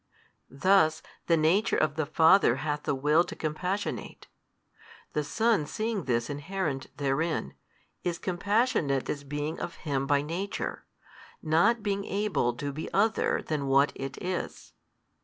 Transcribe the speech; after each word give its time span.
Thus, 0.49 1.03
the 1.27 1.37
Nature 1.37 1.77
of 1.77 1.93
the 1.95 2.07
Father 2.07 2.55
hath 2.55 2.85
the 2.85 2.95
Will 2.95 3.23
to 3.23 3.35
compassionate: 3.35 4.25
the 5.13 5.23
Son 5.23 5.67
seeing 5.67 6.05
this 6.05 6.27
inherent 6.27 6.87
therein, 6.97 7.53
is 8.03 8.17
Compassionate 8.17 9.11
as 9.11 9.23
being 9.23 9.59
of 9.59 9.75
Him 9.85 10.07
by 10.07 10.23
Nature, 10.23 10.87
not 11.43 11.83
being 11.83 12.03
able 12.05 12.55
to 12.55 12.71
be 12.71 12.91
Other 12.91 13.43
than 13.43 13.67
what 13.67 13.91
It 13.93 14.17
is. 14.19 14.73